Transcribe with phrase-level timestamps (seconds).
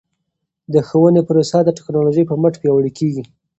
[0.73, 3.23] د ښوونې پروسه د ټکنالوژۍ په مټ پیاوړې کیږي.